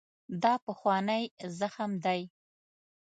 دا 0.43 0.53
پخوانی 0.65 1.23
زخم 1.59 1.91
دی. 2.03 2.21